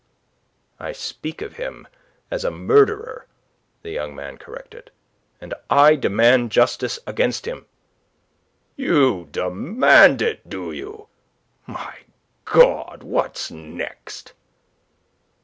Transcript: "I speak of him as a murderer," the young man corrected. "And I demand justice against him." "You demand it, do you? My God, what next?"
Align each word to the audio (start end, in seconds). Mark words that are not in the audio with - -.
"I 0.79 0.93
speak 0.93 1.43
of 1.43 1.57
him 1.57 1.87
as 2.31 2.43
a 2.43 2.49
murderer," 2.49 3.27
the 3.83 3.91
young 3.91 4.15
man 4.15 4.39
corrected. 4.39 4.89
"And 5.39 5.53
I 5.69 5.95
demand 5.95 6.51
justice 6.51 6.97
against 7.05 7.45
him." 7.45 7.67
"You 8.75 9.27
demand 9.31 10.23
it, 10.23 10.49
do 10.49 10.71
you? 10.71 11.07
My 11.67 11.99
God, 12.45 13.03
what 13.03 13.51
next?" 13.51 14.33